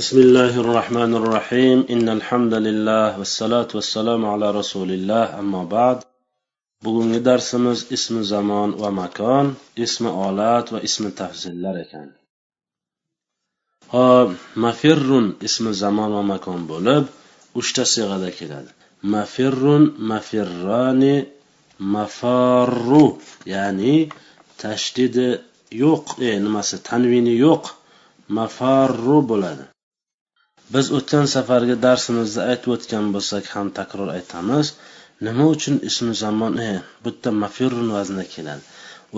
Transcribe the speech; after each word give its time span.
بسم 0.00 0.17
الله 0.19 0.59
الرحمن 0.59 1.15
الرحيم 1.15 1.85
إن 1.89 2.09
الحمد 2.09 2.53
لله 2.53 3.19
والصلاة 3.19 3.67
والسلام 3.75 4.25
على 4.25 4.51
رسول 4.51 4.89
الله 4.91 5.39
أما 5.39 5.63
بعد 5.63 5.99
bugungi 6.83 7.19
darsimiz 7.25 7.91
ismi 7.91 8.23
zamon 8.23 8.79
va 8.81 8.89
makon 8.91 9.55
ismi 9.75 10.07
olat 10.07 10.71
va 10.73 10.79
ismi 10.79 11.11
tafzillar 11.21 11.75
ekan 11.83 12.09
hop 13.93 14.29
mafirrun 14.55 15.27
ismi 15.47 15.71
zamon 15.73 16.11
va 16.17 16.23
makon 16.33 16.61
bo'lib 16.71 17.03
uchta 17.59 17.83
siyg'ada 17.93 18.29
keladi 18.39 18.71
mafirrun 19.15 19.83
mafirrani 20.11 21.15
mafarru 21.95 23.05
ya'ni 23.53 23.95
tashdidi 24.61 25.29
yo'q 25.83 26.05
e, 26.27 26.29
nimasi 26.45 26.75
tanvini 26.89 27.33
yo'q 27.45 27.63
mafarru 28.37 29.19
bo'ladi 29.33 29.65
Biz 30.73 30.87
o'tgan 30.97 31.25
safargi 31.35 31.75
darsimizda 31.85 32.41
aytib 32.51 32.73
o'tgan 32.75 33.05
bo'lsak 33.15 33.45
ham 33.55 33.67
takror 33.79 34.09
aytamiz 34.17 34.67
nima 35.27 35.45
uchun 35.55 35.75
ismi 35.89 36.13
zamon 36.23 36.53
e 36.69 36.71
bu 37.03 37.09
yerda 37.13 37.31
mafirun 37.41 37.89
vaznida 37.95 38.25
keladi. 38.33 38.63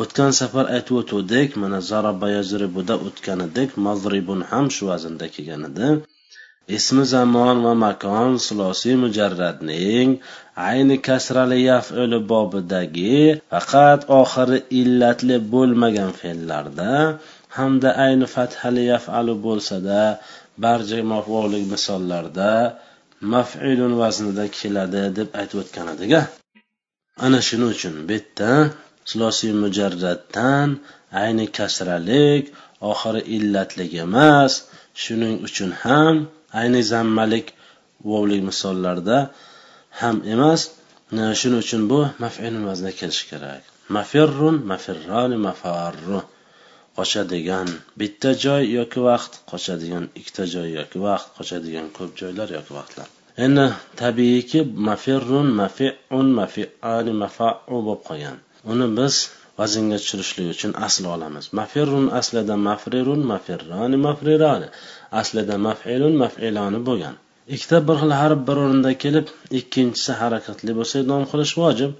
O'tgan 0.01 0.31
safar 0.39 0.65
aytib 0.75 0.95
o'tuvdik 1.01 1.49
mana 1.61 1.79
zaraba 1.89 2.27
yazribuda 2.37 2.95
edik 3.45 3.69
mazribun 3.85 4.41
ham 4.51 4.65
shu 4.75 4.83
vaznda 4.91 5.27
kelgan 5.35 5.63
edi. 5.69 5.89
Ismi 6.77 7.03
zamon 7.13 7.57
va 7.65 7.73
makon 7.85 8.31
sulosiy 8.47 8.95
mujarradning 9.03 10.09
ayni 10.69 10.97
kasrali 11.07 11.59
yaf'uli 11.69 12.19
bobidagi 12.31 13.17
faqat 13.53 14.01
oxiri 14.21 14.59
illatli 14.81 15.37
bo'lmagan 15.53 16.11
fe'llarda 16.21 16.93
hamda 17.57 17.89
ayni 18.05 18.27
fathali 18.35 18.83
yafalu 18.93 19.33
bo'lsada 19.45 20.01
barcha 20.63 20.99
maf'ullik 21.13 21.63
misollarda 21.73 22.51
maf'ilun 23.33 23.93
vaznida 24.01 24.45
keladi 24.59 25.03
deb 25.17 25.29
aytib 25.39 25.57
o'tgan 25.63 25.87
edik 25.95 26.11
ana 27.25 27.39
shuning 27.47 27.69
uchun 27.75 27.95
bu 28.07 28.13
yerda 28.17 28.51
silosiy 29.09 29.53
mujarratdan 29.63 30.69
ayni 31.23 31.45
kasralik 31.57 32.43
oxiri 32.91 33.21
illatlik 33.35 33.91
emas 34.05 34.53
shuning 35.03 35.35
uchun 35.47 35.71
ham 35.83 36.15
ayni 36.59 36.81
zammalik 36.91 37.47
vovlik 38.09 38.41
misollarda 38.49 39.17
ham 40.01 40.17
emas. 40.33 40.61
Shuning 41.39 41.61
uchun 41.65 41.81
bu 41.91 41.99
maf'ilun 42.23 42.63
vaznida 42.69 42.91
kelishi 42.99 43.25
kerak. 43.31 43.61
Mafirrun 43.95 44.55
mafirroni 44.71 45.37
mafarru. 45.47 46.19
Qochadigan 46.97 47.69
bitta 47.99 48.31
joy 48.45 48.63
yoki 48.77 48.99
vaqt 49.09 49.33
qochadigan 49.51 50.05
ikkita 50.19 50.43
joy 50.53 50.69
yoki 50.79 50.97
vaqt 51.07 51.27
qochadigan 51.37 51.87
ko'p 51.97 52.11
joylar 52.21 52.49
yoki 52.57 52.71
vaqtlar. 52.79 53.07
Endi 53.45 53.65
tabiiyki 54.01 54.59
mafirrun 54.87 55.47
mafiun 55.61 56.27
mafiani 56.39 57.13
mafau 57.21 57.55
bo'lib 57.85 58.01
qolgan. 58.09 58.37
Uni 58.71 58.87
biz 58.97 59.15
vaznga 59.59 59.97
tushirishlik 60.01 60.47
uchun 60.55 60.71
asl 60.87 61.05
olamiz. 61.15 61.45
Mafirrun 61.59 62.07
aslida 62.19 62.55
mafrirun 62.67 63.21
mafirrani 63.31 63.97
mafrirani. 64.07 64.67
Aslida 65.21 65.55
mafilun 65.67 66.15
mafiloni 66.23 66.79
bo'lgan. 66.89 67.15
Ikkita 67.55 67.77
bir 67.87 67.97
xil 68.01 68.13
harf 68.21 68.39
bir 68.47 68.57
o'rinda 68.63 68.91
kelib 69.03 69.27
ikkinchisi 69.59 70.11
harakatli 70.21 70.71
bo'lsa 70.79 70.95
idom 71.03 71.23
qilish 71.31 71.53
vojib. 71.63 71.91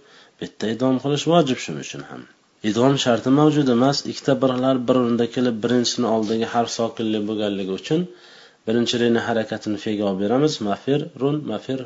Bitta 0.41 0.71
idom 0.75 0.95
qilish 1.03 1.25
vojib 1.33 1.59
shuning 1.63 1.85
uchun 1.87 2.03
ham. 2.11 2.21
Idom 2.69 2.93
sharti 3.03 3.29
mavjud 3.39 3.69
emas. 3.75 3.97
Ikkita 4.11 4.33
birlar 4.43 4.75
bir 4.87 4.95
o'rinda 5.01 5.25
kelib 5.35 5.55
birinchisini 5.63 6.07
oldingi 6.15 6.47
harf 6.53 6.69
sokinli 6.79 7.19
bo'lganligi 7.29 7.73
uchun 7.79 8.01
birinchi 8.67 8.95
reni 9.03 9.21
harakatini 9.27 9.77
fe'ga 9.85 10.03
olib 10.09 10.19
beramiz. 10.23 10.53
Mafir 10.69 10.99
run 11.21 11.37
mafir 11.51 11.79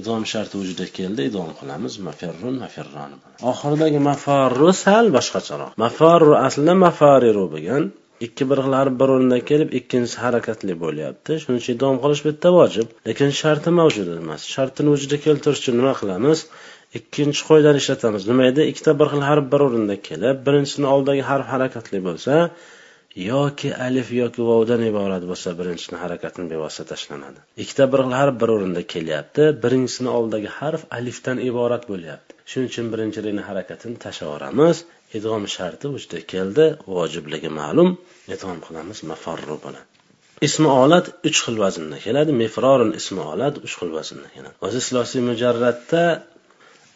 idom 0.00 0.22
sharti 0.32 0.54
vujudga 0.60 0.86
keldi. 0.98 1.20
Idom 1.30 1.50
qilamiz. 1.60 1.92
Mafir 2.06 2.32
mafirroni 2.62 3.16
oxiridagi 3.52 4.00
mafarru 4.10 4.70
sal 4.84 5.06
boshqacharoq. 5.16 5.70
Mafarru 5.84 6.32
aslida 6.46 6.74
mafariru 6.86 7.44
bo'lgan 7.54 7.84
ikki 8.20 8.50
bir 8.50 8.58
xil 8.64 8.74
harf 8.80 8.94
bir 9.00 9.08
o'rinda 9.14 9.38
kelib 9.50 9.72
ikkinchisi 9.78 10.18
harakatli 10.24 10.74
bo'lyapti. 10.84 11.38
Shuning 11.42 11.60
uchun 11.62 11.80
davom 11.82 11.98
qilish 12.04 12.22
bitta 12.28 12.52
vojib. 12.58 12.92
Lekin 13.08 13.34
sharti 13.40 13.70
mavjud 13.80 14.12
emas. 14.18 14.46
Shartini 14.54 14.94
vujudga 14.94 15.18
keltirish 15.26 15.60
uchun 15.62 15.76
nima 15.80 15.94
qilamiz? 16.00 16.44
Ikkinchi 16.98 17.42
qoidani 17.48 17.82
ishlatamiz. 17.82 18.28
Nima 18.30 18.46
edi? 18.52 18.68
Ikkita 18.72 18.92
bir 19.00 19.12
xil 19.12 19.26
harf 19.30 19.50
bir 19.52 19.66
o'rinda 19.66 19.96
kelib 20.08 20.46
birinchisini 20.46 20.86
oldidagi 20.94 21.24
harf 21.30 21.46
harakatli 21.54 22.00
bo'lsa 22.08 22.34
yoki 23.30 23.70
alif 23.86 24.08
yoki 24.20 24.42
vovdan 24.50 24.82
iborat 24.90 25.24
bo'lsa 25.30 25.48
birinchisini 25.58 25.98
harakatini 26.04 26.46
bevosita 26.52 26.84
tashlanadi. 26.92 27.40
Ikkita 27.62 27.84
bir 27.92 28.00
xil 28.06 28.14
harf 28.20 28.40
bir 28.42 28.54
o'rinda 28.56 28.82
kelyapti. 28.94 29.42
Birinchisini 29.64 30.10
oldidagi 30.16 30.50
harf 30.60 30.82
alifdan 30.98 31.38
iborat 31.50 31.84
bo'lyapti. 31.92 32.30
Shuning 32.50 32.68
uchun 32.72 32.86
birinchi 32.92 33.20
rini 33.26 33.42
harakatini 33.50 33.96
yuboramiz 34.22 34.84
idg'om 35.18 35.44
sharti 35.56 35.86
vujudga 35.94 36.20
keldi. 36.32 36.66
Vojibligi 36.94 37.50
ma'lum. 37.60 37.90
Idg'om 38.34 38.58
qilamiz 38.66 38.98
mafarru 39.10 39.58
bo'ladi 39.66 39.90
ismi 40.48 40.68
olat 40.82 41.06
uch 41.28 41.38
xil 41.44 41.56
vaznda 41.64 41.96
keladi. 42.04 42.32
Mefrorun 42.42 42.90
ismi 43.00 43.22
olat 43.32 43.54
uch 43.66 43.74
xil 43.78 43.90
vaznda 43.98 44.28
keladi. 44.34 44.54
O'zi 44.66 44.80
silosiy 44.88 45.22
mujarratda 45.30 46.04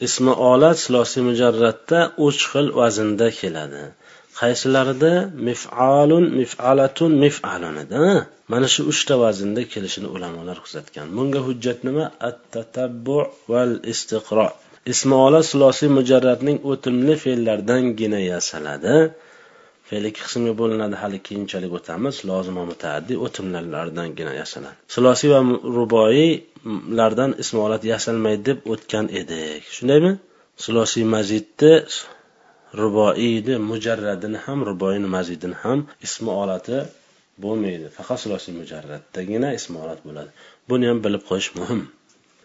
ismi 0.06 0.32
olat 0.52 0.76
silosiy 0.84 1.22
mujarratda 1.28 1.98
uch 2.26 2.40
xil 2.50 2.66
vaznda 2.80 3.28
keladi. 3.40 3.84
Qaysilarida? 4.40 5.12
Mifalun 5.48 6.24
mifalatun 6.40 7.12
mifalunida 7.24 8.04
mana 8.52 8.66
shu 8.74 8.82
uchta 8.92 9.14
vaznda 9.24 9.62
kelishini 9.72 10.08
ulamolar 10.16 10.58
kuzatgan. 10.64 11.06
Bunga 11.16 11.40
hujjat 11.46 11.78
nima? 11.86 12.04
At 12.28 12.38
tatabbu 12.54 13.18
val 13.52 13.72
istiqro 13.92 14.46
ismola 14.92 15.40
olat 15.60 15.82
mujarratning 15.98 16.58
o'timli 16.70 17.14
fe'llardangina 17.24 18.20
yasaladi. 18.32 18.94
Fe'l 19.88 20.04
ikki 20.10 20.20
qismga 20.26 20.52
bo'linadi 20.60 20.96
hali 21.02 21.18
keyinchalik 21.26 21.72
o'tamiz. 21.78 22.14
Lozima 22.30 22.60
va 22.62 22.66
mutaaddi 22.72 23.14
o'timlarlardangina 23.26 24.32
yasaladi. 24.40 24.76
Sulosiy 24.94 25.28
va 25.34 25.40
ruboiylardan 25.78 27.30
ismolat 27.42 27.82
yasalmaydi 27.92 28.42
deb 28.48 28.58
o'tgan 28.72 29.06
edik. 29.20 29.62
Shundaymi? 29.76 30.12
Sulosiy 30.64 31.04
mazidni 31.14 31.72
ruboiyni 32.80 33.54
mujarradini 33.70 34.38
ham 34.46 34.58
ruboiyni 34.70 35.08
mazidini 35.16 35.56
ham 35.64 35.78
ismi 36.06 36.30
olati 36.42 36.76
bo'lmaydi. 37.42 37.86
Faqat 37.96 38.18
sulosiy 38.24 38.54
mujarratdagina 38.60 39.48
ismi 39.58 39.76
olat 39.84 40.00
bo'ladi. 40.06 40.30
Buni 40.70 40.84
ham 40.90 40.98
bilib 41.04 41.22
qo'yish 41.30 41.50
muhim. 41.58 41.80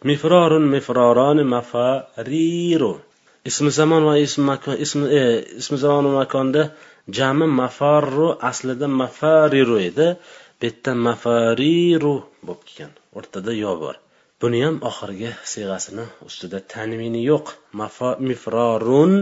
Mifrorun 0.09 0.65
mifroroni 0.75 1.43
mafariru. 1.55 2.93
Ismi 3.49 3.71
zamon 3.77 4.03
va 4.09 4.15
ism 4.25 4.41
makon 4.49 4.75
ismi 4.85 5.05
e, 5.19 5.23
ismi 5.61 5.77
zamon 5.83 6.05
va 6.11 6.13
makonda 6.23 6.63
jami 7.17 7.47
mafarru 7.61 8.27
aslida 8.49 8.87
mafariru 9.01 9.75
edi. 9.89 10.07
Bu 10.59 10.65
yerda 10.67 10.91
mafariru 11.07 12.13
bo'lib 12.45 12.61
kelgan 12.67 12.91
o'rtada 13.17 13.51
yo 13.63 13.73
bor. 13.83 13.95
Buni 14.41 14.59
ham 14.65 14.75
oxirgi 14.89 15.31
siyg'asini 15.51 16.05
ustida 16.27 16.59
tanvini 16.73 17.21
yo'q. 17.31 17.47
Mifrorun 18.29 19.13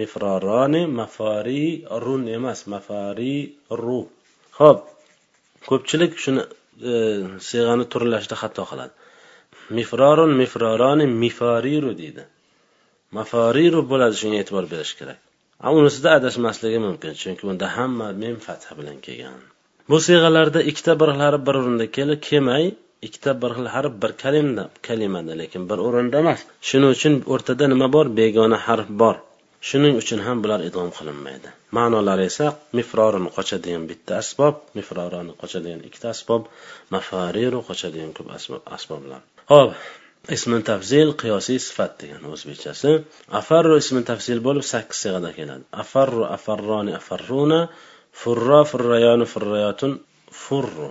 mifroroni 0.00 0.82
mafarirun 1.00 2.22
emas 2.36 2.60
mafariru. 2.72 4.00
Ho'p 4.58 4.78
ko'pchilik 5.68 6.12
shuni 6.24 6.42
e, 6.90 6.94
siyg'ani 7.48 7.84
turlashda 7.92 8.36
xato 8.42 8.64
qiladi. 8.70 8.92
Mifrorun 9.78 10.32
mifroroni 10.42 11.06
mifariru 11.22 11.92
deydi. 12.02 12.24
Mafariru 13.16 13.80
bo'ladi 13.90 14.16
shunga 14.20 14.38
e'tibor 14.42 14.64
berish 14.72 14.94
kerak. 15.00 15.18
Unisida 15.78 16.10
adashmasligi 16.18 16.78
mumkin 16.86 17.12
chunki 17.22 17.42
unda 17.52 17.66
hamma 17.76 18.06
mem 18.22 18.36
fatha 18.46 18.72
bilan 18.78 18.98
kelgan. 19.06 19.40
Bu 19.90 19.96
siyg'alarda 20.06 20.60
ikkita 20.70 20.92
bir 21.00 21.08
xil 21.14 21.22
harf 21.26 21.40
bir 21.46 21.54
o'rinda 21.60 21.86
kelib 21.96 22.20
kelmay 22.28 22.64
ikkita 23.06 23.32
bir 23.42 23.50
xil 23.56 23.68
harf 23.74 23.92
bir 24.02 24.12
kalimda 24.22 24.64
kalimada 24.88 25.34
lekin 25.40 25.62
bir 25.70 25.78
o'rinda 25.86 26.16
emas. 26.24 26.40
Shuning 26.68 26.92
uchun 26.96 27.14
o'rtada 27.32 27.64
nima 27.72 27.88
bor? 27.96 28.06
Begona 28.20 28.58
harf 28.66 28.88
bor. 29.02 29.16
Shuning 29.68 29.94
uchun 30.02 30.20
ham 30.26 30.38
bular 30.44 30.60
idom 30.68 30.88
qilinmaydi. 30.98 31.48
Ma'nolari 31.76 32.24
esa 32.30 32.46
mifrorini 32.78 33.30
qochadigan 33.36 33.84
bitta 33.90 34.12
asbob 34.22 34.54
mifrorani 34.78 35.32
qochadigan 35.42 35.80
ikkita 35.88 36.06
asbob 36.14 36.42
mafariru 36.94 37.60
qochadigan 37.68 38.12
ko'p 38.18 38.28
asboblar. 38.76 39.20
Ho'p 39.50 39.72
ismi 40.34 40.58
tafzil 40.70 41.08
qiyosiy 41.20 41.58
sifat 41.66 41.92
degan 42.00 42.26
o'zbekchasi 42.32 42.90
afarru 43.38 43.78
ismi 43.82 44.02
tafzil 44.10 44.38
bo'lib 44.46 44.64
sakkiz 44.72 44.98
sig'ada 45.04 45.30
keladi. 45.38 45.64
Afarru 45.82 46.22
afarroni 46.36 46.92
afarruna 47.00 47.60
furro 48.20 48.60
furrayoni 48.70 49.26
furrayotun 49.32 49.92
furru. 50.42 50.90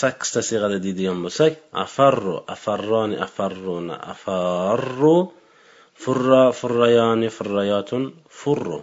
Sakkizta 0.00 0.42
sig'ada 0.50 0.78
deydigan 0.84 1.18
bo'lsak 1.24 1.56
afarru 1.84 2.36
afarroni 2.54 3.16
afarruna 3.26 3.96
afarru 4.12 5.16
furra 6.02 6.42
furrayoni 6.60 7.28
furrayotun 7.36 8.04
furru. 8.40 8.80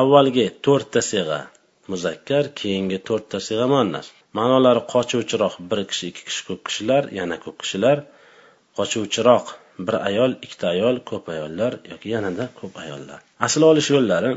Avvalgi 0.00 0.46
to'rtta 0.66 1.00
sig'a 1.10 1.40
muzakkar 1.90 2.44
keyingi 2.60 2.98
to'rtta 3.08 3.38
sig'a 3.48 3.66
muannas. 3.74 4.06
Ma'nolari 4.38 4.82
qochuvchiroq 4.94 5.54
bir 5.70 5.80
kishi 5.90 6.04
ikki 6.12 6.22
kishi 6.28 6.42
ko'p 6.48 6.60
kishilar 6.68 7.02
yana 7.20 7.36
ko'p 7.44 7.56
kishilar. 7.64 7.98
Qochuvchiroq 8.78 9.52
bir 9.86 9.96
ayol 10.08 10.32
ikkita 10.44 10.66
ayol 10.74 10.96
ko'p 11.10 11.28
ayollar 11.34 11.78
yoki 11.92 12.08
yanada 12.14 12.48
ko'p 12.60 12.74
ayollar. 12.84 13.20
Asl 13.46 13.62
olish 13.70 13.88
yo'llari 13.94 14.32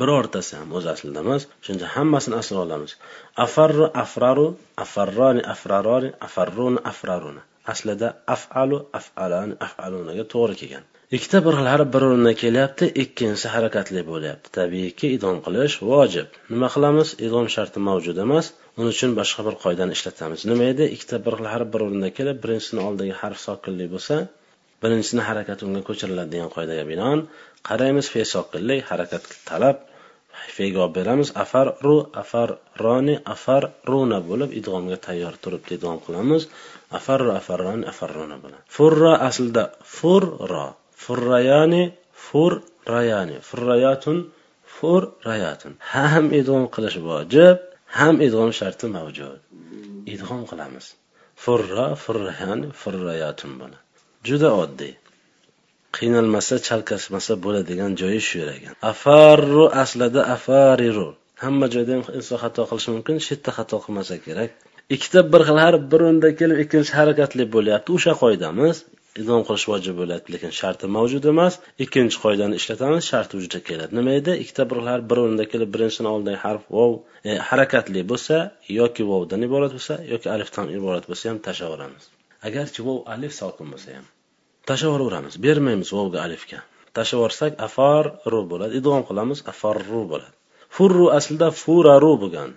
birortasi 0.00 0.56
ham 0.60 0.74
o'z 0.78 0.86
aslida 0.94 1.22
emas 1.26 1.46
shunda 1.66 1.86
hammasini 1.94 2.36
asl 2.42 2.56
olamiz. 2.64 2.92
Afarru 3.44 3.86
afraru 4.04 4.48
afarroni 4.84 5.42
afraroni 5.54 6.10
afarruni 6.26 6.80
afraruni 6.92 7.42
aslida 7.72 8.08
afalu 8.34 8.78
afalani 8.98 9.54
afalunaga 9.66 10.24
to'g'ri 10.34 10.54
kelgan. 10.60 10.84
Ikkita 11.16 11.38
bir 11.46 11.54
xil 11.58 11.84
bir 11.94 12.02
o'rindan 12.08 12.36
kelyapti 12.42 12.86
ikkinchisi 13.02 13.48
harakatli 13.54 14.02
bo'lyapti. 14.10 14.52
Tabiiyki 14.58 15.08
idom 15.16 15.38
qilish 15.46 15.76
vojib. 15.90 16.28
Nima 16.52 16.68
qilamiz? 16.74 17.08
Idom 17.26 17.46
sharti 17.54 17.82
mavjud 17.88 18.20
emas. 18.26 18.52
Uning 18.78 18.92
uchun 18.94 19.10
boshqa 19.20 19.40
bir 19.46 19.54
qoidani 19.64 19.92
ishlatamiz. 19.96 20.40
Nima 20.50 20.64
edi? 20.72 20.84
Ikkita 20.96 21.16
bir 21.26 21.34
xil 21.38 21.48
harf 21.54 21.68
bir 21.74 21.80
o'rinda 21.86 22.10
kelib 22.18 22.36
birinchisini 22.42 22.80
oldidagi 22.86 23.14
harf 23.22 23.38
sokinlik 23.46 23.88
bo'lsa 23.94 24.16
birinchisini 24.82 25.22
harakati 25.28 25.62
unga 25.68 25.82
ko'chiriladi 25.88 26.30
degan 26.34 26.50
qoidaga 26.56 26.84
binoan. 26.92 27.20
Qaraymiz 27.68 28.06
fe 28.14 28.22
sokinlik 28.34 28.80
harakat 28.90 29.24
talab 29.50 29.76
fega 30.56 30.80
olib 30.84 30.94
beramiz. 30.98 31.28
Afar 31.44 31.66
ru 31.84 31.96
afar 32.22 32.48
roni 32.84 33.16
afar 33.34 33.62
runa 33.90 34.18
bo'lib 34.28 34.50
idg'omga 34.60 34.98
tayyor 35.06 35.34
turibdi 35.44 35.72
idg'om 35.78 35.98
qilamiz. 36.06 36.42
Afar 36.98 37.18
ru 37.26 37.32
afar 37.40 37.58
roni 37.66 37.84
afar 37.92 38.10
runa 38.18 38.36
bo'ladi. 38.42 38.62
Furra 38.76 39.14
aslida 39.28 39.64
furro 39.96 40.66
furrayani 41.04 41.84
fur 42.26 42.52
rayani 42.94 43.36
furrayatun. 43.48 44.18
Fur 44.76 45.02
rayatun 45.28 45.72
ham 45.92 46.24
idg'om 46.38 46.64
qilish 46.74 46.98
vojib. 47.08 47.69
Ham 47.98 48.16
idg'om 48.26 48.50
sharti 48.60 48.86
mavjud. 48.96 49.38
Idg'om 50.14 50.42
qilamiz. 50.50 50.86
Furra 51.44 51.86
furrahan 52.02 52.60
furrayatun 52.80 53.52
buni. 53.60 53.78
Juda 54.28 54.50
oddiy. 54.62 54.94
Qiynalmasa 55.96 56.56
chalkashmasa 56.66 57.36
bo'ladigan 57.44 57.96
joyi 58.00 58.20
shu 58.26 58.34
yer 58.42 58.50
ekan 58.56 58.74
afarru 58.90 59.64
aslida 59.82 60.22
afariru. 60.36 61.08
Hamma 61.42 61.66
joyda 61.74 61.92
ham 61.96 62.04
inson 62.18 62.38
xato 62.42 62.62
qilishi 62.70 62.90
mumkin 62.96 63.16
shu 63.24 63.30
yerda 63.34 63.50
xato 63.58 63.76
qilmasa 63.84 64.16
kerak. 64.26 64.50
Ikkita 64.94 65.20
bir 65.32 65.42
xil 65.48 65.58
harf 65.64 65.82
bir 65.92 66.00
o'rinda 66.06 66.30
kelib 66.40 66.58
ikkinchi 66.64 66.92
harakatli 67.00 67.44
bo'lyapti. 67.54 67.88
O'sha 67.96 68.12
qoidamiz. 68.22 68.76
Idom 69.22 69.42
qilish 69.48 69.66
vojib 69.72 69.96
bo'ladi 70.00 70.34
lekin 70.34 70.52
sharti 70.60 70.92
mavjud 70.96 71.24
emas. 71.32 71.58
Ikkinchi 71.84 72.22
qoidani 72.24 72.60
ishlatamiz. 72.60 73.02
Sharti 73.12 73.32
vujudga 73.38 73.60
keladi. 73.68 73.92
Nima 73.98 74.12
edi? 74.20 74.36
Ikkita 74.44 74.68
bir 74.70 74.78
harf 74.90 75.04
bir 75.10 75.24
o'rinda 75.24 75.44
kelib 75.52 75.74
birinchisini 75.74 76.08
oldidagi 76.14 76.40
harf 76.46 76.62
vov 76.78 76.92
e, 77.28 77.30
harakatli 77.50 78.06
bo'lsa 78.12 78.36
yoki 78.80 79.02
vovdan 79.12 79.48
iborat 79.48 79.76
bo'lsa 79.76 80.00
yoki 80.12 80.32
alifdan 80.36 80.66
iborat 80.78 81.04
bo'lsa 81.10 81.24
ham 81.30 81.44
tashlaveramiz 81.48 82.04
agarchi 82.48 82.80
vov 82.88 82.98
alif 83.14 83.32
sokin 83.40 83.66
bo'lsa 83.72 83.96
ham 83.98 84.06
tashlayveramiz 84.68 85.34
bermaymiz 85.44 85.90
vovga 85.98 86.18
alifga. 86.26 86.60
Tashlaversak 86.96 87.52
afar 87.66 88.04
ru 88.32 88.40
bo'ladi. 88.50 88.72
Idom 88.80 89.02
qilamiz 89.08 89.38
afarru 89.52 90.02
bo'ladi. 90.12 90.36
Furru 90.76 91.06
aslida 91.18 91.48
furaru 91.62 92.12
bo'lgan. 92.22 92.50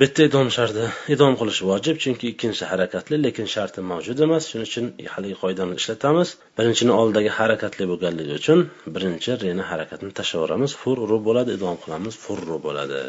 bitta 0.00 0.20
idom 0.28 0.48
sharti 0.56 0.84
idom 1.14 1.32
qilish 1.40 1.60
vojib 1.70 1.96
chunki 2.02 2.24
ikkinchisi 2.32 2.66
harakatli 2.72 3.16
lekin 3.24 3.48
sharti 3.54 3.80
mavjud 3.92 4.18
emas 4.26 4.44
shuning 4.50 4.68
uchun 4.70 4.86
haligi 5.14 5.36
qoidani 5.42 5.80
ishlatamiz 5.80 6.28
birinchini 6.58 6.92
oldidagi 7.00 7.30
harakatli 7.38 7.84
bo'lganligi 7.92 8.34
uchun 8.40 8.60
birinchi 8.94 9.30
reni 9.44 9.64
harakatini 9.70 10.12
tashlaveramiz 10.20 10.72
furru 10.82 11.18
bo'ladi 11.26 11.50
idom 11.58 11.76
qilamiz 11.84 12.14
furru 12.26 12.56
bo'ladi 12.68 13.02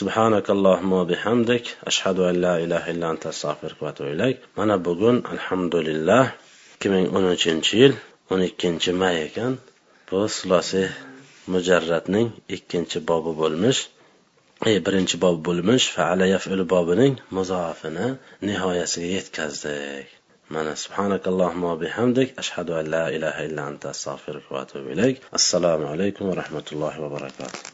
سبحانك 0.00 0.46
اللهم 0.56 0.92
وبحمدك 1.00 1.64
أشهد 1.90 2.18
أن 2.30 2.34
لا 2.44 2.54
إله 2.64 2.82
إلا 2.92 3.06
أنت 3.12 3.24
أستغفرك 3.32 3.78
وأتوب 3.82 4.06
إليك 4.14 4.38
mana 4.58 4.84
bugun 4.86 5.16
alhamdulillah 5.34 6.24
ikki 6.74 6.88
ming 6.94 7.06
o'n 7.16 7.24
uchinchi 7.34 7.72
yil 7.82 7.92
o'n 8.32 8.40
ikkinchi 8.50 8.90
may 9.02 9.16
ekan 9.26 9.52
bu 10.08 10.18
sulosiy 10.38 10.86
mujarratning 11.52 12.28
ikkinchi 12.56 12.98
bobi 13.10 13.32
bo'lmish 13.40 13.80
e, 13.84 13.88
birinchi 14.61 15.17
bob 15.21 15.37
bo'lmish 15.45 15.85
faala 15.93 16.25
yaf'ul 16.31 16.61
bobining 16.73 17.15
muzoafini 17.37 18.09
nihoyasiga 18.49 19.09
yetkazdik. 19.17 20.13
Mana 20.55 20.75
subhanakallohumma 20.83 21.73
bihamdik. 21.81 22.37
Ashhadu 22.45 22.77
an 22.79 22.91
la 22.95 23.03
ilaha 23.17 23.49
illa 23.49 23.67
anta 23.71 23.93
astag'firuka 23.95 24.55
va 24.55 24.61
atubu 24.65 24.95
ilayk. 24.95 25.27
Assalomu 25.41 25.93
alaykum 25.95 26.29
va 26.29 26.41
rahmatullohi 26.43 27.01
va 27.03 27.13
barakatuh. 27.17 27.71